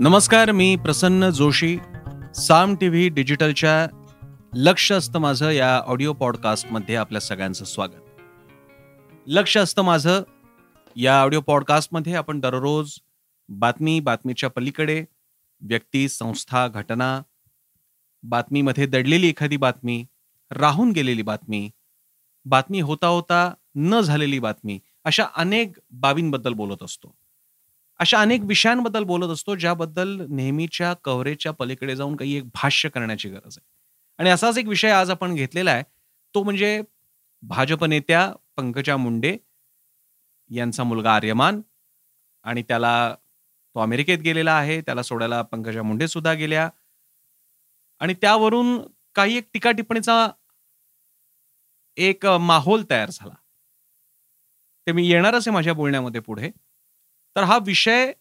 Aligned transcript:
नमस्कार 0.00 0.52
मी 0.52 0.76
Prasanna 0.76 1.30
Joshi 1.30 1.78
Saam 2.34 2.74
T 2.74 2.88
V 2.88 3.08
डिजिटलच्या 3.08 3.88
लक्ष 4.54 4.92
असतं 4.92 5.18
माझं 5.18 5.50
या 5.50 5.78
ऑडिओ 5.78 6.12
पॉडकास्टमध्ये 6.12 6.96
आपल्या 6.96 7.20
सगळ्यांचं 7.20 7.64
स्वागत. 7.64 8.20
लक्ष 9.26 9.56
असतं 9.56 9.82
माझं 9.82 10.22
या 10.96 11.22
ऑडिओ 11.22 11.40
पॉडकास्टमध्ये 11.40 12.14
आपण 12.14 12.40
दररोज 12.40 12.94
बातमी 13.48 14.00
बातमीच्या 14.00 14.50
पलीकडे 14.50 15.04
व्यक्ती 15.60 16.08
संस्था 16.08 16.68
घटना 16.68 17.22
बातमीमध्ये 18.22 18.86
दडलेली 18.86 19.28
एखादी 19.28 19.56
बातमी 19.56 20.06
राहून 20.50 20.90
गेलेली 20.90 21.22
बातमी 21.22 21.70
बातमी 22.44 22.80
होता 22.80 23.06
होता 23.06 23.54
न 23.76 24.00
झालेली 24.00 24.38
बातमी 24.38 24.78
अशा 25.04 25.24
अनेक 25.36 25.78
बाबींबद्दल 25.90 26.52
बोलत 26.52 26.82
असतो. 26.82 27.14
अशा 28.00 28.20
अनेक 28.20 28.42
विषयांबद्दल 28.44 29.04
बोलत 29.04 29.30
असतो 29.30 29.54
ज्याबद्दल 29.54 30.16
नेहमीच्या 30.28 30.92
कव्हरेजच्या 31.04 31.52
पलीकडे 31.52 31.96
जाऊन 31.96 32.16
काही 32.16 32.36
एक 32.36 32.44
भाष्य 32.54 32.88
करण्याची 32.88 33.28
गरज 33.28 33.58
आहे. 33.58 33.66
आणि 34.18 34.30
असाच 34.30 34.58
एक 34.58 34.66
विषय 34.66 34.90
आज 34.90 35.10
आपण 35.10 35.34
घेतलेला 35.34 35.70
आहे. 35.70 35.82
तो 36.34 36.42
म्हणजे 36.42 36.80
भाजप 37.42 37.84
नेत्या 37.84 38.32
पंकजा 38.56 38.96
मुंडे 38.96 39.36
यांचा 40.50 40.84
मुलगा 40.84 41.14
आर्यमान 41.14 41.60
आणि 42.44 42.62
त्याला 42.62 43.14
तो 43.74 43.80
अमेरिकेत 43.80 44.18
गेलेला 44.18 44.52
आहे. 44.52 44.80
त्याला 44.80 45.02
सोडायला 45.02 45.42
पंकजा 45.42 45.82
मुंडे 45.82 46.08
सुद्धा 46.08 46.32
गेल्या. 46.32 46.68
आणि 48.00 48.14
त्यावरून 48.14 48.78
काही 49.14 49.36
एक 49.36 49.48
टीका 49.54 49.70
टिप्पणीचा 49.70 50.28
एक 51.96 52.26
माहोल 52.26 52.84
तयार 52.90 53.10
झाला. 53.10 53.34
ते 54.86 54.92
मी 54.92 55.06
येणारच 55.08 55.48
आहे 55.48 55.54
माझ्या 55.54 55.74
बोलण्यामध्ये 55.74 56.20
पुढे. 56.20 56.50
तर 57.36 57.42
हा 57.42 57.58
विषय 57.58 58.12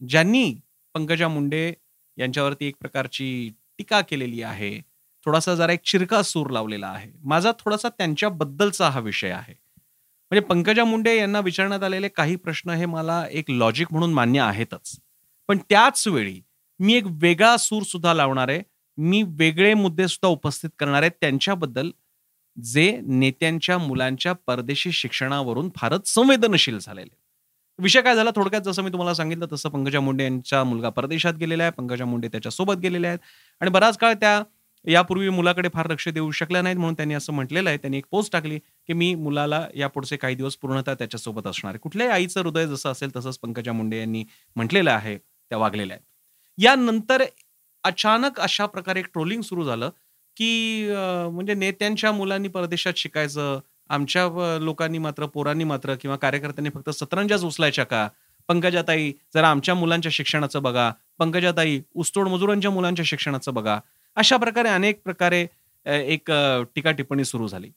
ज्यांनी 0.00 0.54
पंकजा 0.94 1.28
मुंडे 1.28 1.72
यांच्यावरती 2.18 2.66
एक 2.66 2.76
प्रकारची 2.80 3.50
टीका 3.78 4.00
केलेली 4.00 4.42
आहे 4.42 4.80
थोडासा 5.26 5.54
जरा 5.54 5.72
एक 5.72 5.80
चिरका 5.84 6.22
सूर 6.22 6.50
लावलेला 6.50 6.86
आहे. 6.86 7.10
माझा 7.24 7.52
थोडासा 7.58 7.88
त्यांच्याबद्दलचा 7.88 8.88
हा 8.88 9.00
विषय 9.00 9.30
आहे. 9.30 9.54
म्हणजे 10.30 10.40
पंकजा 10.40 10.84
मुंडे 10.84 11.16
यांना 11.16 11.40
विचारण्यात 11.40 11.82
आलेले 11.82 12.08
काही 12.08 12.36
प्रश्न 12.36 12.70
हे 12.70 12.86
मला 12.86 13.26
एक 13.30 13.50
लॉजिक 13.50 13.86
म्हणून 13.90 14.12
मान्य 14.12 14.40
आहेतच. 14.40 14.98
पण 15.48 15.58
त्याच 15.70 16.08
वेळी 16.08 16.40
मी 16.80 16.94
एक 16.94 17.04
वेगळा 17.06 17.56
सूर 17.56 17.82
सुद्धा 17.82 18.14
लावणार 18.14 18.48
आहे. 18.48 18.62
मी 18.96 19.22
वेगळे 19.22 19.74
मुद्दे 19.74 20.08
सुद्धा 20.08 20.28
उपस्थित 20.28 20.70
करणार 20.78 21.08
त्यांच्याबद्दल 21.08 21.90
जे 22.62 23.00
नेत्यांच्या 23.02 23.78
मुलांच्या 23.78 24.32
परदेशी 24.32 24.92
शिक्षणावरून 24.92 25.70
फारच 25.76 26.08
संवेदनशील 26.08 26.78
झालेले 26.78 27.23
विषय 27.78 28.00
काय 28.02 28.14
झाला? 28.16 28.30
थोडक्यात 28.36 28.62
जसं 28.62 28.82
मी 28.82 28.90
तुम्हाला 28.92 29.14
सांगितलं 29.14 29.46
तसं 29.52 29.68
पंकजा 29.68 30.00
मुंडे 30.00 30.24
यांचा 30.24 30.62
मुलगा 30.64 30.88
परदेशात 30.90 31.34
गेलेला 31.34 31.62
आहे. 31.62 31.72
पंकजा 31.76 32.04
मुंडे 32.04 32.28
त्याच्यासोबत 32.28 32.76
गेलेल्या 32.82 33.10
आहेत. 33.10 33.18
आणि 33.60 33.70
बराच 33.70 33.96
काळ 33.98 34.12
त्या 34.20 34.42
यापूर्वी 34.84 35.28
मुलाकडे 35.28 35.68
फार 35.74 35.88
लक्ष 35.90 36.08
देऊ 36.08 36.30
शकल्या 36.30 36.60
नाहीत 36.62 36.76
म्हणून 36.76 36.94
त्यांनी 36.94 37.14
असं 37.14 37.32
म्हटलेलं 37.32 37.68
आहे. 37.70 37.78
त्यांनी 37.78 37.98
एक 37.98 38.04
पोस्ट 38.10 38.32
टाकली 38.32 38.58
की 38.88 38.92
मी 38.92 39.14
मुलाला 39.14 39.66
या 39.76 39.88
पुढचे 39.88 40.16
काही 40.16 40.34
दिवस 40.34 40.56
पूर्णतः 40.56 40.94
त्याच्यासोबत 40.94 41.46
असणार 41.46 41.72
आहे. 41.72 41.78
कुठल्याही 41.82 42.12
आईचं 42.12 42.40
हृदय 42.42 42.66
जसं 42.66 42.90
असेल 42.92 43.16
तसंच 43.16 43.38
पंकजा 43.38 43.72
मुंडे 43.72 43.98
यांनी 43.98 44.24
म्हटलेलं 44.56 44.90
आहे. 44.90 45.16
त्या 45.18 45.58
वागलेल्या 45.58 45.96
आहेत. 45.96 46.04
यानंतर 46.58 47.22
अचानक 47.84 48.40
अशा 48.40 48.66
प्रकारे 48.66 49.00
एक 49.00 49.06
ट्रोलिंग 49.12 49.40
सुरू 49.42 49.64
झालं 49.64 49.90
की 50.36 50.88
म्हणजे 51.32 51.54
नेत्यांच्या 51.54 52.12
मुलांनी 52.12 52.48
परदेशात 52.48 52.92
शिकायचं 52.96 53.58
आमच्या 53.90 54.58
लोकांनी 54.60 54.98
मात्र 54.98 55.26
पोरांनी 55.26 55.64
मात्र 55.64 55.94
किंवा 55.94 56.16
कार्यकर्त्यांनी 56.16 56.70
फक्त 56.74 56.90
सतरंजाच 56.90 57.44
उचलायच्या 57.44 57.84
का? 57.84 58.08
पंकजाताई 58.48 59.12
जरा 59.34 59.48
आमच्या 59.50 59.74
मुलांच्या 59.74 60.10
शिक्षणाचं 60.12 60.62
बघा. 60.62 60.90
पंकजाताई 61.18 61.80
उस्तोड 61.94 62.28
मजुरांच्या 62.28 62.70
मुलांच्या 62.70 63.04
शिक्षणाचं 63.06 63.54
बघा. 63.54 63.78
अशा 64.16 64.36
प्रकारे 64.36 64.68
अनेक 64.68 65.00
प्रकारे 65.04 65.46
एक 65.86 66.30
टीका 66.74 66.90
टिप्पणी 66.90 67.24
सुरू 67.24 67.48
झाली. 67.48 67.70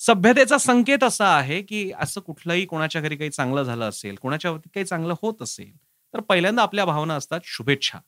सभ्यतेचा 0.00 0.58
संकेत 0.58 1.02
असा 1.04 1.26
आहे 1.36 1.60
की 1.62 1.90
असं 2.00 2.20
कुठलंही 2.20 2.64
कोणाच्या 2.66 3.00
घरी 3.02 3.16
काही 3.16 3.30
चांगलं 3.30 3.62
झालं 3.62 3.88
असेल 3.88 4.14
कोणाच्या 4.22 4.50
वरती 4.50 4.68
काही 4.74 4.86
चांगलं 4.86 5.14
होत 5.22 5.42
असेल 5.42 5.76
तर 6.14 6.20
पहिल्यांदा 6.20 6.62
आपल्या 6.62 6.84
भावना 6.84 7.14
असतात 7.14 7.40
शुभेच्छा. 7.44 7.98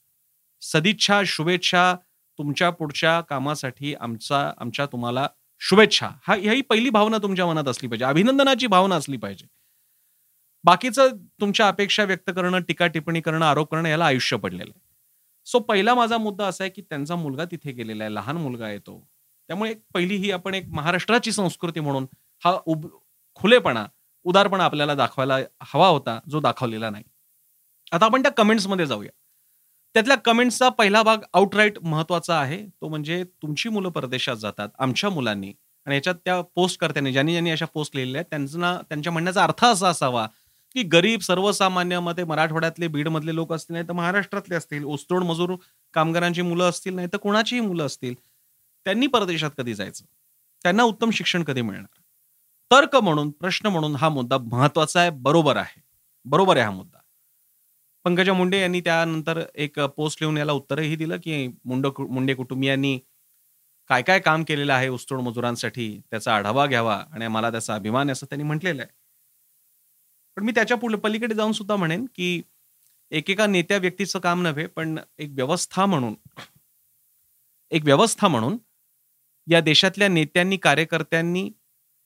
सदिच्छा 0.62 1.20
शुभेच्छा 1.26 1.94
तुमच्या 2.38 2.70
पुढच्या 2.70 3.20
कामासाठी 3.20 3.94
आमचा 3.94 4.50
आमच्या 4.58 4.86
तुम्हाला 4.86 5.26
शुभेच्छा. 5.66 6.08
हा 6.22 6.34
ही 6.34 6.60
पहिली 6.60 6.91
भावना 6.91 7.19
तुमच्या 7.19 7.47
मनात 7.47 7.69
असली 7.69 7.88
पाहिजे. 7.88 8.04
अभिनंदनाची 8.04 8.66
भावना 8.66 8.97
असली 8.97 9.16
पाहिजे. 9.16 9.47
बाकीचं 10.64 11.16
तुमच्या 11.41 11.69
अपेक्षा 11.69 12.04
व्यक्त 12.04 12.30
करणं 12.36 12.62
टीका 12.62 12.86
टिप्पणी 12.86 13.20
करणं 13.20 13.47
आरोप 13.47 13.70
करणं 13.70 13.88
याला 13.88 14.06
आयुष्य 14.06 14.36
पडलेलं 14.36 14.72
आहे. 14.75 14.80
सो 15.47 15.58
पहिला 15.58 15.94
माझा 15.94 16.19
मुद्दा 16.19 16.47
असा 16.47 16.64
आहे 16.64 16.70
की 16.70 16.82
त्यांचा 16.82 17.16
मुलगा 17.16 17.44
तिथे 17.44 17.72
गेलेला 17.72 18.04
आहे. 18.04 18.14
लहान 18.14 18.36
मुलगा 18.36 18.70
येतो 18.70 19.08
त्यामुळे 19.48 19.75
त्यामुळे 19.75 19.91
पहिली 19.94 20.16
ही 20.16 20.30
आपण 20.30 20.54
एक 20.54 20.69
महाराष्ट्राची 20.69 21.32
संस्कृती 21.32 21.81
म्हणून 21.81 22.06
हा 22.44 22.58
उब 22.66 22.86
खुलेपणा 23.34 23.86
उदारपणा 24.25 24.64
आपल्याला 24.64 24.94
दाखवायला 24.94 25.36
हवा 25.62 25.88
होता 25.88 26.20
जो 26.31 26.41
दाखवलेला 26.41 26.91
नाही. 26.91 27.04
आता 27.92 28.04
आपण 28.06 28.22
त्या 28.22 28.32
कमेंट्समध्ये 28.32 28.86
जाऊया. 28.86 29.10
त्यातल्या 29.94 30.16
कमेंट्सचा 30.16 30.69
पहिला 30.69 31.03
भाग 31.03 31.19
आउटराईट 31.34 31.78
महत्त्वाचा 31.82 32.38
आहे. 32.41 32.66
तो 32.66 32.88
म्हणजे 32.88 33.25
तुमची 33.25 33.69
मुलं 33.69 33.88
परदेशात 33.88 34.37
जातात 34.37 34.69
आमच्या 34.78 35.10
मुलांनी. 35.10 35.53
आणि 35.87 35.94
याच्यात 35.94 36.15
त्या 36.25 36.41
पोस्ट 36.41 36.84
ज्यांनी 36.84 37.12
ज्यांनी 37.12 37.50
अशा 37.50 37.66
पोस्ट 37.66 37.97
लिहिलेल्या 37.97 38.21
आहेत 38.21 38.31
त्यांना 38.31 38.77
त्यांच्या 38.88 39.12
म्हणण्याचा 39.12 39.43
अर्थ 39.44 39.65
असा 39.65 39.88
असावा 39.88 40.27
की 40.75 40.82
गरीब 40.82 41.21
सर्वसामान्यामध्ये 41.21 42.25
मराठवाड्यातले 42.25 42.88
बीडमधले 42.88 43.34
लोक 43.34 43.53
असतील 43.53 43.75
नाही 43.75 43.88
तर 43.88 43.93
महाराष्ट्रातले 43.93 44.55
असतील 44.55 44.84
ओस्तोड 44.84 45.25
मजूर 45.25 45.55
कामगारांची 45.94 46.43
मुलं 46.43 46.69
असतील 46.69 46.94
नाही 46.94 47.09
तर 47.12 47.16
कोणाचीही 47.16 47.61
मुलं 47.61 47.87
असतील 47.87 48.15
त्यांनी 48.87 49.06
परदेशात 49.06 49.50
कधी 49.59 49.75
जायचं? 49.75 50.05
त्यांना 50.62 50.82
उत्तम 50.82 51.11
शिक्षण 51.11 51.44
कधी 51.44 51.62
मिळणार? 51.62 52.00
तर्क 52.71 52.97
म्हणून 52.97 53.31
प्रश्न 53.31 53.69
म्हणून 53.69 53.97
हा 53.97 54.09
मुद्दा 54.09 54.38
महत्त्वाचा 54.38 55.00
आहे 55.00 55.11
बरोबर 55.11 55.56
आहे. 55.56 55.81
बरोबर 56.25 56.56
आहे 56.56 56.65
हा 56.65 56.71
मुद्दा. 56.71 56.99
पंकजा 58.04 58.32
मुंडे 58.32 58.60
यांनी 58.60 58.81
त्यानंतर 58.81 59.42
एक 59.54 59.78
पोस्ट 59.97 60.22
लिहून 60.22 60.37
याला 60.38 60.53
उत्तरही 60.53 60.97
दिलं 60.97 61.16
की 61.16 61.47
मुंड 61.65 61.87
मुंडे 61.98 62.34
कुटुंबियांनी 62.34 62.98
काय 63.91 64.03
काय 64.03 64.19
काम 64.20 64.42
केलेलं 64.44 64.72
आहे 64.72 64.88
ऊसतोड 64.88 65.20
मजुरांसाठी 65.20 65.88
त्याचा 66.10 66.34
आढावा 66.34 66.66
घ्यावा 66.66 66.97
आणि 67.12 67.26
मला 67.28 67.50
त्याचा 67.50 67.75
अभिमान 67.75 68.10
असं 68.10 68.26
त्यांनी 68.26 68.44
म्हटलेलं 68.44 68.82
आहे. 68.82 68.91
पण 70.37 70.44
मी 70.44 70.53
त्याच्या 70.53 70.76
पुढे 70.76 70.97
पलीकडे 70.97 71.34
जाऊन 71.34 71.53
सुद्धा 71.53 71.76
म्हणेन 71.76 72.04
की 72.14 72.43
एकेका 73.10 73.47
नेत्या 73.47 73.76
व्यक्तीचं 73.78 74.19
काम 74.19 74.43
नव्हे 74.43 74.66
पण 74.66 74.98
एक 75.19 75.31
व्यवस्था 75.31 75.87
म्हणून 75.87 76.14
एक 77.70 77.84
व्यवस्था 77.84 78.28
म्हणून 78.28 78.56
या 79.47 79.60
देशातल्या 79.60 80.09
नेत्यांनी 80.09 80.56
कार्यकर्त्यांनी 80.56 81.50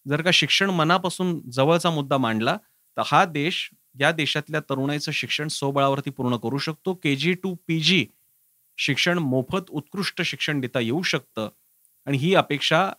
जर 0.07 0.23
का 0.23 0.31
शिक्षण 0.33 0.71
मनापासून 0.71 1.51
जवळचा 1.51 1.91
मुद्दा 1.91 2.17
मांडला 2.19 2.57
तर 2.97 3.03
हा 3.07 3.25
देश 3.25 3.71
या 3.95 4.13
देशातल्या 4.13 4.61
तरुणाईचं 4.61 5.13
शिक्षण 5.13 5.49
स्वबळावरती 5.49 6.11
पूर्ण 6.11 6.37
करू 6.37 6.59
शकतो. 6.59 6.95
के 6.95 7.17
जी 7.17 7.35
टू 7.35 7.55
पी 7.69 7.81
जी 7.81 8.07
शिक्षण 8.79 9.19
मोफत 9.19 9.71
उत्कृष्ट 9.71 10.23
शिक्षण 10.23 10.61
देता 10.61 10.81
येऊ 10.81 11.03
शकतं. 11.03 11.49
आणि 12.07 12.19
ही 12.19 12.35
अपेक्षा 12.35 12.91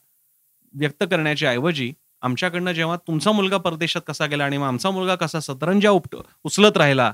व्यक्त 0.74 1.04
करण्याच्या 1.04 1.52
ऐवजी 1.52 1.94
आमच्याकडनं 2.22 2.72
जेव्हा 2.72 2.98
तुमचा 2.98 3.32
मुलगा 3.32 3.58
परदेशात 3.58 4.02
कसा 4.08 4.26
गेला 4.26 4.46
आणि 4.46 4.58
मग 4.58 4.68
आमचा 4.68 4.92
मुलगा 4.92 5.16
कसा 5.16 5.40
सतरंजा 5.40 5.90
उपट 5.90 6.16
उचलत 6.44 6.78
राहिला 6.78 7.14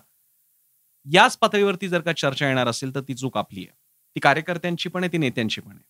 याच 1.05 1.37
पातळीवरती 1.37 1.87
जर 1.89 2.01
का 2.01 2.13
चर्चा 2.13 2.47
येणार 2.47 2.67
असेल 2.67 2.95
तर 2.95 3.01
ती 3.01 3.13
चूक 3.13 3.37
आपली 3.37 3.61
आहे. 3.61 3.75
ती 4.15 4.19
कार्यकर्त्यांची 4.19 4.89
पण 4.89 5.03
आहे 5.03 5.11
ती 5.13 5.17
नेत्यांची 5.17 5.61
पण 5.61 5.71
आहे. 5.71 5.83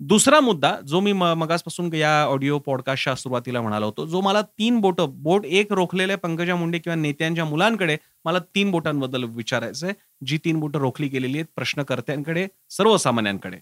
दुसरा 0.00 0.40
मुद्दा 0.40 0.70
जो 0.80 1.00
मी 1.00 1.12
मगासपासून 1.12 1.92
या 1.94 2.10
ऑडिओ 2.24 2.58
पॉडकास्टच्या 2.58 3.14
सुरुवातीला 3.16 3.60
म्हणालो 3.60 3.86
होतो 3.86 4.06
जो 4.06 4.20
मला 4.20 4.42
तीन 4.42 4.78
बोट 4.80 5.00
बोट 5.00 5.46
एक 5.46 5.72
रोखलेल्या 5.72 6.18
पंकजा 6.18 6.56
मुंडे 6.56 6.78
किंवा 6.78 6.94
नेत्यांच्या 6.96 7.44
मुलांकडे 7.44 7.96
मला 8.24 8.38
तीन 8.54 8.70
बोटांबद्दल 8.70 9.24
विचारायचं 9.24 9.86
आहे. 9.86 9.94
जी 10.26 10.38
तीन 10.44 10.60
बोटं 10.60 10.78
रोखली 10.78 11.08
गेलेली 11.08 11.38
आहेत 11.38 11.46
प्रश्नकर्त्यांकडे 11.56 12.46
सर्वसामान्यांकडे. 12.70 13.58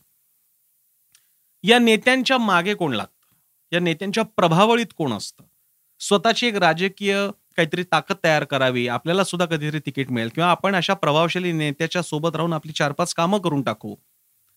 या 1.65 1.79
नेत्यांच्या 1.79 2.39
मागे 2.39 2.75
कोण 2.75 2.95
लागतं? 2.95 3.35
या 3.73 3.81
नेत्यांच्या 3.81 4.25
प्रभावळीत 4.37 4.93
कोण 4.97 5.13
असतं? 5.13 5.45
स्वतःची 6.01 6.47
एक 6.47 6.57
राजकीय 6.57 7.17
काहीतरी 7.57 7.83
ताकद 7.83 8.17
तयार 8.25 8.45
करावी 8.45 8.87
आपल्याला 8.89 9.25
सुद्धा 9.25 9.47
कधीतरी 9.47 9.79
तिकीट 9.79 10.11
मिळेल 10.11 10.29
किंवा 10.29 10.51
आपण 10.51 10.75
अशा 10.77 10.95
प्रभावशाली 10.95 11.53
नेत्याच्या 11.53 12.03
सोबत 12.03 12.37
राहून 12.37 12.53
आपली 12.53 12.73
चार 12.73 12.93
पाच 12.93 13.15
कामं 13.15 13.39
करून 13.39 13.63
टाकू 13.63 13.95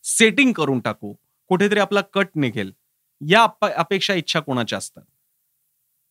सेटिंग 0.05 0.51
करून 0.53 0.79
टाकू 0.79 1.13
कुठेतरी 1.49 1.79
आपला 1.79 2.01
कट 2.13 2.27
निघेल. 2.35 2.71
या 3.21 3.47
अपेक्षा 3.75 4.13
इच्छा 4.13 4.39
कोणाच्या 4.39 4.77
असतात? 4.77 5.03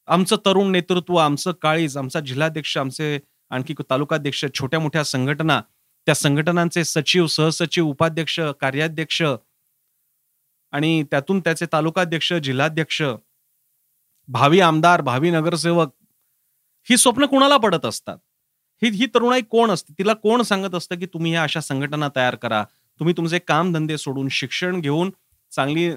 आमचं 0.09 0.37
तरुण 0.37 0.73
नेतृत्व 0.73 1.17
आमचं 1.17 1.53
काळीज 1.53 1.97
आमचा 1.97 2.21
जिल्हाध्यक्ष 2.21 2.77
आमचे 2.79 3.19
आणखी 3.51 3.75
तालुकाध्यक्ष 3.91 4.45
छोट्या 4.55 4.81
मोठ्या 4.81 5.05
संघटना 5.05 5.61
त्या 6.07 6.15
संघटनांचे 6.15 6.85
सचिव 6.85 7.27
सहसचिव 7.27 7.87
उपाध्यक्ष 7.87 8.41
कार्याध्यक्ष 8.61 9.23
आणि 10.73 11.03
त्यातून 11.03 11.41
त्याचे 11.41 11.67
तालुकाध्यक्ष 11.73 12.33
जिल्हाध्यक्ष 12.33 13.03
भावी 14.29 14.61
आमदार 14.61 15.01
भावी 15.01 15.31
नगरसेवक 15.31 15.95
ही 16.91 16.97
स्वप्न 16.97 17.25
कुणाला 17.25 17.57
पडत 17.57 17.85
असतात? 17.87 18.19
ही 18.83 18.91
ही 18.91 19.07
तरुणाई 19.07 19.43
कोण 19.43 19.71
असते? 19.71 19.95
तिला 19.99 20.13
कोण 20.13 20.43
सांगत 20.43 20.75
असतं 20.75 20.99
की 20.99 21.07
तुम्ही 21.07 21.33
ह्या 21.33 21.43
अशा 21.43 21.61
संघटना 21.61 22.09
तयार 22.17 22.35
करा? 22.35 22.65
तुम्ही 23.01 23.15
तुमचे 23.17 23.39
काम 23.39 23.73
धंदे 23.73 23.99
सोडून 23.99 24.29
शिक्षण 24.29 24.81
घेऊन 24.81 25.11
चांगली 25.53 25.91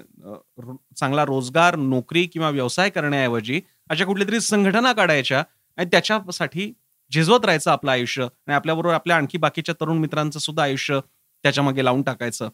चांगला 0.96 1.26
रोजगार 1.26 1.76
नोकरी 1.76 2.26
किंवा 2.26 2.50
व्यवसाय 2.50 2.90
करण्याऐवजी 2.90 3.62
अशा 3.90 4.06
कुठल्या 4.06 4.28
तरी 4.28 4.40
संघटना 4.40 4.94
काढायच्या 4.94 5.44
आणि 5.78 5.86
त्याच्यासाठी 5.92 6.72
झिजवत 7.12 7.46
राहायचं 7.46 7.72
आपलं 7.72 7.92
आयुष्य 7.92 8.24
आणि 8.24 8.54
आपल्याबरोबर 8.54 8.94
आपल्या 8.94 9.16
आणखी 9.18 9.38
बाकीच्या 9.38 9.76
तरुण 9.82 9.98
मित्रांचं 9.98 10.40
सुद्धा 10.40 10.64
आयुष्य 10.64 11.00
त्याच्यामागे 11.44 11.86
लावून 11.86 12.02
टाकायचं. 12.02 12.50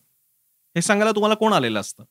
हे 0.76 0.82
सांगायला 0.82 1.12
तुम्हाला 1.12 1.36
कोण 1.36 1.54
आलेलं 1.54 1.80
असतं? 1.80 2.04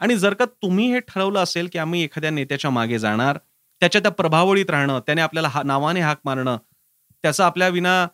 आणि 0.00 0.16
जर 0.16 0.34
का 0.34 0.44
तुम्ही 0.44 0.92
हे 0.92 1.00
ठरवलं 1.00 1.38
असेल 1.38 1.68
की 1.72 1.78
आम्ही 1.78 2.02
एखाद्या 2.02 2.30
नेत्याच्या 2.30 2.70
मागे 2.70 2.98
जाणार 2.98 3.38
त्याच्या 3.82 4.00
त्या 4.00 4.10
प्रभावळीत 4.10 4.70
राहणं 4.70 5.00
त्याने 5.00 5.20
आपल्याला 5.20 5.48
हा 5.48 5.62
नावाने 5.62 6.00
हाक 6.00 6.20
मारणं 6.24 6.56
त्याचं 7.22 7.44
आपल्या 7.44 7.68
विना 7.68 8.06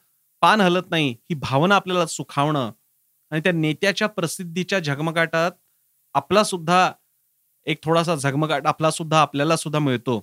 पान 0.42 0.60
हलत 0.60 0.90
नाही 0.90 1.10
ही 1.10 1.34
भावना 1.34 1.76
आपल्याला 1.76 2.06
सुखावणं 2.06 2.70
आणि 3.30 3.40
त्या 3.40 3.52
नेत्याच्या 3.52 4.08
प्रसिद्धीच्या 4.08 4.78
झगमगाटात 4.78 5.50
आपला 6.14 6.44
सुद्धा 6.44 6.92
एक 7.66 7.78
थोडासा 7.82 8.14
झगमगाट 8.14 8.66
आपला 8.66 8.90
सुद्धा 8.90 9.20
आपल्याला 9.20 9.56
सुद्धा 9.56 9.78
मिळतो 9.78 10.20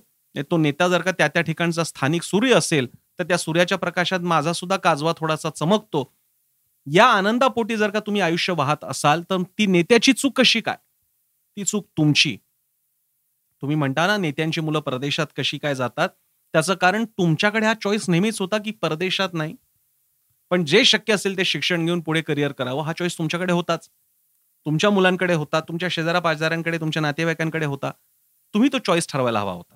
तो 0.50 0.56
नेता 0.56 0.88
जर 0.88 1.02
का 1.02 1.10
त्या 1.10 1.28
त्या 1.28 1.42
ठिकाणचा 1.42 1.84
स्थानिक 1.84 2.22
सूर्य 2.22 2.54
असेल 2.54 2.86
तर 3.18 3.24
त्या 3.24 3.38
सूर्याच्या 3.38 3.78
प्रकाशात 3.78 4.20
माझा 4.20 4.52
सुद्धा 4.52 4.76
काजवा 4.76 5.12
थोडासा 5.16 5.50
चमकतो. 5.50 6.04
या 6.86 7.06
आनंदापोटी 7.06 7.76
जर 7.76 7.90
का 7.90 8.00
तुम्ही 8.00 8.20
आयुष्य 8.20 8.52
वाहत 8.56 8.84
असाल 8.84 9.22
तर 9.30 9.42
ती 9.58 9.66
नेत्याची 9.66 10.12
चूक 10.12 10.38
कशी 10.40 10.60
काय? 10.60 10.76
ती 11.56 11.64
चूक 11.64 11.86
तुमची. 11.98 12.36
तुम्ही 13.62 13.76
म्हणता 13.76 14.06
ना 14.06 14.16
नेत्यांची 14.16 14.60
मुलं 14.60 14.80
परदेशात 14.80 15.26
कशी 15.36 15.58
काय 15.58 15.74
जातात? 15.74 16.08
त्याचं 16.54 16.74
कारण 16.74 17.04
तुमच्याकडे 17.04 17.66
हा 17.66 17.74
चॉईस 17.74 18.08
नेहमीच 18.10 18.40
होता 18.40 18.58
की 18.58 18.70
परदेशात 18.70 19.28
नाही? 19.32 19.54
पण 20.50 20.64
जे 20.64 20.84
शक्य 20.84 21.12
असेल 21.14 21.36
ते 21.38 21.44
शिक्षण 21.44 21.84
घेऊन 21.86 22.00
पुढे 22.00 22.20
करिअर 22.22 22.52
करावं 22.52 22.82
हा 22.82 22.92
चॉईस 22.92 23.18
तुमच्याकडे 23.18 23.52
होताच. 23.52 23.88
तुमच्या 24.66 24.90
मुलांकडे 24.90 25.34
होता 25.34 25.60
तुमच्या 25.60 25.88
शेजारा 25.92 26.18
पाजाऱ्यांकडे 26.20 26.78
तुमच्या 26.80 27.02
नातेवाईकांकडे 27.02 27.66
होता. 27.66 27.90
तुम्ही 28.54 28.68
तो 28.72 28.78
चॉईस 28.78 29.08
ठरवायला 29.08 29.40
हवा 29.40 29.52
होता. 29.52 29.74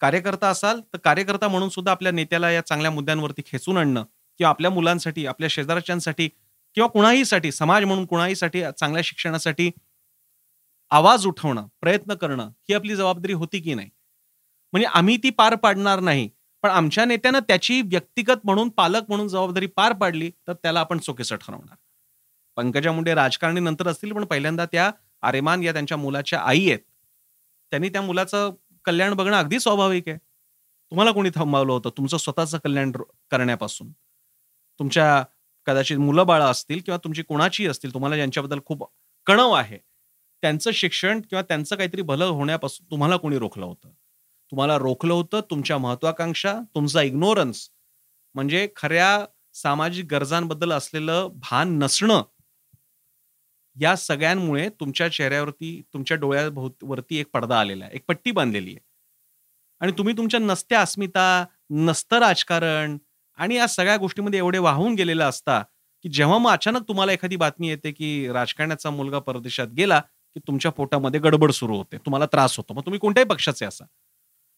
कार्यकर्ता 0.00 0.48
असाल 0.48 0.80
तर 0.92 0.98
कार्यकर्ता 0.98 1.48
म्हणून 1.48 1.68
सुद्धा 1.68 1.92
आपल्या 1.92 2.12
नेत्याला 2.12 2.50
या 2.50 2.60
चांगल्या 2.60 2.90
मुद्द्यांवरती 2.90 3.42
खेचून 3.46 3.76
आणणं 3.76 4.04
किंवा 4.40 4.48
आपल्या 4.50 4.70
मुलांसाठी 4.70 5.26
आपल्या 5.26 5.48
शेजारच्यांसाठी 5.50 6.28
किंवा 6.76 6.88
कुणाहीसाठी 6.88 7.52
समाज 7.52 7.84
म्हणून 7.84 8.04
कुणाहीसाठी 8.06 8.62
चांगल्या 8.78 9.02
शिक्षणासाठी 9.04 9.70
आवाज 10.90 11.26
उठवणं 11.26 11.66
प्रयत्न 11.80 12.14
करणं 12.14 12.50
ही 12.68 12.74
आपली 12.74 12.96
जबाबदारी 12.96 13.32
होती 13.32 13.60
की 13.60 13.74
नाही? 13.74 13.88
म्हणजे 14.72 14.88
आम्ही 14.94 15.16
ती 15.16 15.30
पार 15.30 15.54
पाडणार 15.54 16.00
नाही. 16.00 16.28
पण 16.64 16.70
आमच्या 16.70 17.04
नेत्यानं 17.04 17.38
त्याची 17.38 17.80
व्यक्तिगत 17.80 18.44
म्हणून 18.44 18.68
पालक 18.68 19.02
म्हणून 19.08 19.28
जबाबदारी 19.28 19.66
पार 19.66 19.92
पाडली 19.92 20.30
तर 20.46 20.52
त्याला 20.52 20.80
आपण 20.80 20.98
चोकेसं 20.98 21.36
ठरवणार. 21.36 21.74
पंकजा 22.56 22.92
मुंडे 22.92 23.14
राजकारणी 23.14 23.60
नंतर 23.60 23.88
असतील 23.88 24.12
पण 24.12 24.24
पहिल्यांदा 24.24 24.64
त्या 24.66 24.90
आरेमान 25.22 25.62
या 25.62 25.72
त्यांच्या 25.72 25.96
मुलाच्या 25.96 26.40
आई 26.40 26.68
आहेत. 26.68 26.78
त्यांनी 27.70 27.88
त्या 27.88 28.02
मुलाचं 28.02 28.50
कल्याण 28.84 29.14
बघणं 29.14 29.36
अगदी 29.36 29.60
स्वाभाविक 29.60 30.08
आहे. 30.08 30.16
तुम्हाला 30.18 31.12
कोणी 31.12 31.30
थांबवलं 31.34 31.72
होतं? 31.72 31.90
तुमचं 31.90 32.16
स्वतःचं 32.16 32.58
कल्याण 32.58 32.92
करण्यापासून. 33.30 33.92
तुमच्या 34.80 35.24
कदाचित 35.66 35.98
मुलं 35.98 36.26
बाळं 36.26 36.44
असतील 36.44 36.80
किंवा 36.80 36.98
तुमची 37.04 37.22
कोणाची 37.22 37.66
असतील 37.66 37.94
तुम्हाला 37.94 38.16
ज्यांच्याबद्दल 38.16 38.58
खूप 38.66 38.90
कणव 39.26 39.52
आहे 39.52 39.78
त्यांचं 40.42 40.70
शिक्षण 40.70 41.20
किंवा 41.20 41.42
त्यांचं 41.42 41.76
काहीतरी 41.76 42.02
भलं 42.02 42.24
होण्यापासून 42.24 42.90
तुम्हाला 42.90 43.16
कोणी 43.16 43.38
रोखलं 43.38 43.66
होतं? 43.66 43.90
तुम्हाला 44.54 44.76
रोखलं 44.78 45.12
होतं 45.14 45.40
तुमच्या 45.50 45.76
महत्वाकांक्षा 45.78 46.52
तुमचा 46.74 47.02
इग्नोरन्स 47.02 47.68
म्हणजे 48.34 48.68
खऱ्या 48.76 49.24
सामाजिक 49.54 50.06
गरजांबद्दल 50.10 50.72
असलेलं 50.72 51.28
भान 51.34 51.78
नसणं. 51.78 52.22
या 53.76 53.96
सगळ्यांमुळे 53.96 54.68
तुमच्या 54.80 55.08
चेहऱ्यावरती 55.08 55.82
तुमच्या 55.94 56.16
डोळ्यावरती 56.16 57.16
एक 57.16 57.26
पडदा 57.34 57.58
आलेला 57.60 57.84
आहे 57.84 57.94
एक 57.94 58.04
पट्टी 58.08 58.30
बांधलेली 58.30 58.70
आहे. 58.70 58.80
आणि 59.80 59.92
तुम्ही 59.92 60.16
तुमच्या 60.16 60.40
नसत्या 60.40 60.80
अस्मिता 60.80 61.26
नसतं 61.70 62.18
राजकारण 62.18 62.96
आणि 63.38 63.54
या 63.54 63.66
सगळ्या 63.66 63.96
गोष्टीमध्ये 63.96 64.38
एवढे 64.38 64.58
वाहून 64.58 64.94
गेलेला 64.94 65.26
असता 65.26 65.60
की 66.02 66.08
जेव्हा 66.08 66.38
मग 66.38 66.50
अचानक 66.50 66.88
तुम्हाला 66.88 67.12
एखादी 67.12 67.36
बातमी 67.36 67.68
येते 67.68 67.92
की 67.92 68.28
राजकारणाचा 68.32 68.90
मुलगा 68.90 69.18
परदेशात 69.18 69.66
गेला 69.66 70.00
की 70.34 70.40
तुमच्या 70.46 70.70
पोटामध्ये 70.70 71.20
गडबड 71.20 71.50
सुरू 71.50 71.76
होते 71.76 71.98
तुम्हाला 71.98 72.26
त्रास 72.26 72.56
होतो. 72.56 72.74
मग 72.74 72.80
तुम्ही 72.80 72.98
कोणत्याही 73.00 73.28
पक्षाचे 73.28 73.66
असा 73.66 73.84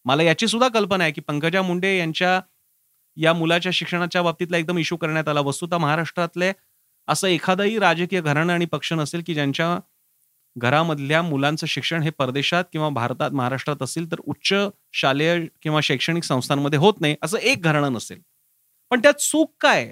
मला 0.07 0.23
याची 0.23 0.47
सुद्धा 0.49 0.69
कल्पना 0.69 1.05
आहे 1.05 1.13
की 1.13 1.21
पंकजा 1.21 1.63
मुंडे 1.63 1.97
यांच्या 1.99 2.41
या 3.17 3.33
मुलाच्या 3.33 3.73
शिक्षणाच्या 3.73 4.23
बाबतीतला 4.23 4.57
एकदम 4.57 4.79
इश्यू 4.79 4.97
करण्यात 4.99 5.29
आला. 5.29 5.41
वस्तुता 5.41 5.79
महाराष्ट्रातले 5.79 6.53
असं 7.09 7.29
एखादंही 7.29 7.79
राजकीय 7.79 8.21
घराणं 8.21 8.53
आणि 8.53 8.65
पक्ष 8.65 8.93
नसेल 8.93 9.23
की 9.27 9.35
ज्यांच्या 9.35 9.79
घरामधल्या 10.57 11.23
मुलांचं 11.23 11.67
शिक्षण 11.67 12.03
हे 12.03 12.11
परदेशात 12.11 12.65
किंवा 12.73 12.89
भारतात 12.89 13.31
महाराष्ट्रात 13.31 13.83
असेल 13.83 14.11
तर 14.13 14.21
उच्च 14.25 14.53
शालेय 14.93 15.47
किंवा 15.63 15.81
शैक्षणिक 15.83 16.25
संस्थांमध्ये 16.25 16.79
होत 16.79 17.01
नाही 17.01 17.17
असं 17.23 17.39
एक 17.39 17.63
घराणं 17.63 17.93
नसेल. 17.93 18.21
पण 18.91 19.03
त्यात 19.03 19.21
चूक 19.21 19.53
काय 19.61 19.87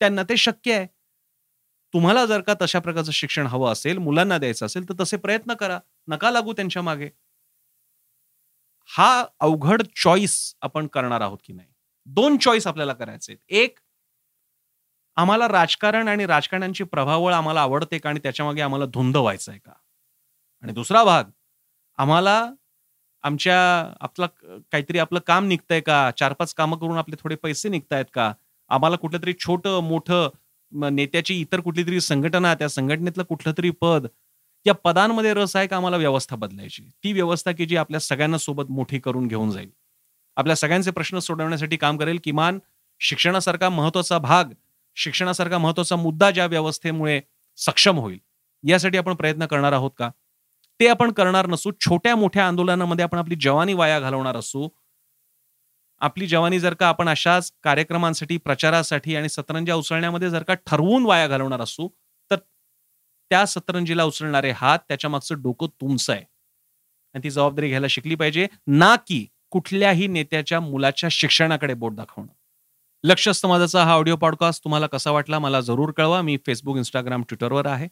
त्यांना 0.00 0.22
ते 0.22 0.36
शक्य 0.36 0.74
आहे. 0.74 0.86
तुम्हाला 1.94 2.24
जर 2.26 2.40
का 2.40 2.54
तशा 2.62 2.78
प्रकारचं 2.78 3.12
शिक्षण 3.12 3.46
हवं 3.46 3.72
असेल 3.72 3.98
मुलांना 3.98 4.38
द्यायचं 4.38 4.66
असेल 4.66 4.88
तर 4.88 4.94
तसे 5.00 5.16
प्रयत्न 5.16 5.54
करा. 5.54 5.78
नका 6.08 6.30
लागू 6.30 6.52
त्यांच्या 6.52 6.82
मागे. 6.82 7.08
हा 8.90 9.24
अवघड 9.40 9.82
चॉईस 9.96 10.54
आपण 10.62 10.86
करणार 10.86 11.20
आहोत 11.20 11.38
की 11.44 11.52
नाही? 11.52 11.68
दोन 12.06 12.36
चॉईस 12.36 12.66
आपल्याला 12.66 12.92
करायचे 12.92 13.36
एक 13.50 13.78
आम्हाला 15.16 15.48
राजकारण 15.48 16.08
आणि 16.08 16.26
राजकारण्यांची 16.26 16.84
प्रभावळ 16.84 17.32
आम्हाला 17.32 17.60
आवडते 17.60 17.98
का 17.98 18.08
आणि 18.08 18.20
त्याच्यामागे 18.22 18.62
आम्हाला 18.62 18.86
धुंद 18.86 19.16
व्हायचं 19.16 19.50
आहे 19.52 19.60
का? 19.60 19.72
आणि 20.62 20.72
दुसरा 20.72 21.02
भाग 21.04 21.24
आम्हाला 21.98 22.50
आमच्या 23.24 23.58
आपलं 24.00 24.26
काहीतरी 24.72 24.98
आपलं 24.98 25.20
काम 25.26 25.46
निघतंय 25.46 25.80
का? 25.80 26.10
चार 26.18 26.32
पाच 26.32 26.54
कामं 26.54 26.78
करून 26.78 26.98
आपले 26.98 27.16
थोडे 27.22 27.34
पैसे 27.36 27.68
निघतायत 27.68 28.04
का? 28.14 28.32
आम्हाला 28.70 28.96
कुठलं 28.96 29.22
तरी 29.22 29.32
छोटं 29.40 29.80
मोठं 29.84 30.28
नेत्याची 30.72 31.34
इतर 31.40 31.60
कुठली 31.60 31.82
तरी 31.86 32.00
संघटना 32.00 32.54
त्या 32.54 32.68
संघटनेतलं 32.68 33.22
कुठलं 33.24 33.52
तरी 33.58 33.70
पद 33.80 34.06
या 34.66 34.74
पदांमध्ये 34.74 35.34
रस 35.34 35.56
आहे 35.56 35.66
का 35.66 35.76
आम्हाला 35.76 35.96
व्यवस्था 35.96 36.36
बदलायची? 36.36 36.82
ती 37.04 37.12
व्यवस्था 37.12 37.52
की 37.52 37.66
जी 37.66 37.76
आपल्या 37.76 38.00
सगळ्यांना 38.00 38.38
सोबत 38.38 38.70
मोठी 38.70 38.98
करून 38.98 39.26
घेऊन 39.28 39.50
जाईल. 39.50 39.70
आपल्या 40.36 40.56
सगळ्यांचे 40.56 40.90
प्रश्न 40.90 41.18
सोडवण्यासाठी 41.18 41.76
काम 41.76 41.96
करेल 41.96 42.18
किमान 42.24 42.58
शिक्षणासारखा 43.00 43.68
महत्त्वाचा 43.68 44.18
भाग 44.18 44.52
शिक्षणासारखा 44.96 45.58
महत्त्वाचा 45.58 45.96
मुद्दा 45.96 46.30
ज्या 46.30 46.46
व्यवस्थेमुळे 46.46 47.20
सक्षम 47.58 47.98
होईल. 47.98 48.18
यासाठी 48.64 48.98
आपण 48.98 49.14
प्रयत्न 49.14 49.46
करणार 49.46 49.72
आहोत 49.72 49.90
का? 49.98 50.10
ते 50.80 50.88
आपण 50.88 51.12
करणार 51.12 51.46
नसू 51.46 51.70
छोट्या 51.80 52.14
मोठ्या 52.16 52.46
आंदोलनामध्ये 52.46 53.02
आपण 53.04 53.18
आपली 53.18 53.36
जवानी 53.40 53.74
वाया 53.74 54.00
घालवणार 54.00 54.36
असू. 54.36 54.68
आपली 56.00 56.26
जवानी 56.26 56.58
जर 56.60 56.74
का 56.74 56.88
आपण 56.88 57.08
अशाच 57.08 57.52
कार्यक्रमांसाठी 57.62 58.36
प्रचारासाठी 58.36 59.16
आणि 59.16 59.28
सतरंजा 59.28 59.74
उसळण्यामध्ये 59.74 60.30
जर 60.30 60.42
का 60.42 60.54
ठरवून 60.54 61.06
वाया 61.06 61.26
घालवणार 61.28 61.60
असू 61.60 61.88
त्या 63.30 63.46
सतरंजीला 63.46 64.04
उचलणारे 64.04 64.50
हात 64.50 64.78
त्याच्या 64.78 65.10
मागचं 65.10 65.42
डोकं 65.42 65.66
तुमचं 65.66 66.12
आहे. 66.12 66.22
आणि 67.14 67.24
ती 67.24 67.30
जबाबदारी 67.30 67.68
घ्यायला 67.68 67.86
शिकली 67.90 68.14
पाहिजे 68.14 68.46
ना 68.66 68.96
की 68.96 69.26
कुठल्याही 69.50 70.06
नेत्याच्या 70.06 70.60
मुलाच्या 70.60 71.08
शिक्षणाकडे 71.12 71.74
बोट 71.74 71.94
दाखवणं. 71.94 72.32
लक्ष 73.04 73.28
समाजाचा 73.28 73.84
हा 73.84 73.92
ऑडिओ 73.92 74.16
पॉडकास्ट 74.16 74.64
तुम्हाला 74.64 74.86
कसा 74.86 75.10
वाटला 75.10 75.38
मला 75.38 75.60
जरूर 75.60 75.90
कळवा. 75.90 76.22
मी 76.22 76.38
फेसबुक 76.46 76.76
इंस्टाग्राम 76.76 77.22
ट्विटरवर 77.22 77.66
आहे. 77.66 77.88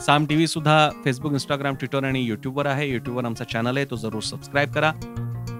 साम 0.00 0.26
टी 0.26 0.34
व्ही 0.34 0.46
सुद्धा 0.46 0.90
फेसबुक 1.04 1.32
इंस्टाग्राम 1.32 1.74
ट्विटर 1.74 2.04
आणि 2.04 2.22
युट्यूबवर 2.22 2.66
आहे. 2.66 2.90
युट्यूबवर 2.92 3.24
आमचा 3.24 3.44
चॅनल 3.44 3.76
आहे 3.76 3.86
तो 3.86 3.96
जरूर 3.96 4.20
सबस्क्राईब 4.20 4.72
करा. 4.72 4.92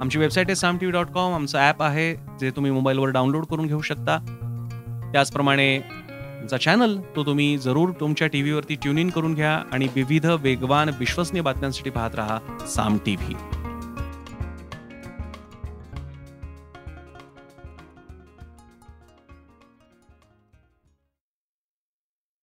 आमची 0.00 0.18
वेबसाईट 0.18 0.46
आहे 0.46 0.56
Saam 0.56 0.78
T 0.78 0.86
V 0.86 0.92
dot 0.92 1.06
com 1.06 1.34
आमचं 1.34 1.58
ॲप 1.58 1.82
आहे 1.82 2.14
जे 2.40 2.50
तुम्ही 2.50 2.70
मोबाईलवर 2.70 3.08
डाउनलोड 3.08 3.46
करून 3.46 3.66
घेऊ 3.66 3.80
शकता. 3.80 4.18
त्याचप्रमाणे 5.12 5.80
आमचा 6.40 6.56
चॅनल 6.56 6.96
तो 7.16 7.24
तुम्ही 7.26 7.56
जरूर 7.58 7.90
तुमच्या 8.00 8.26
टी 8.28 8.42
व्हीवरती 8.42 8.74
ट्यून 8.74 8.98
इन 8.98 9.08
करून 9.10 9.34
घ्या 9.34 9.52
आणि 9.72 9.88
विविध 9.94 10.26
वेगवान 10.40 10.90
विश्वसनीय 10.98 11.42
बातम्यांसाठी 11.42 11.90
पाहत 11.90 12.14
राहा 12.14 12.38
साम 12.66 12.98
टी 13.06 13.16
व्ही 13.16 13.34